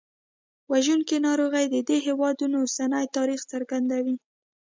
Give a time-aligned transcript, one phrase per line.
[0.71, 4.15] وژونکي ناروغۍ د دې هېوادونو اوسني تاریخ څرګندوي.